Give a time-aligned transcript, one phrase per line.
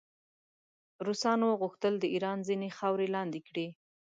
[1.05, 3.67] روسانو غوښتل د ایران ځینې خاورې لاندې کړي.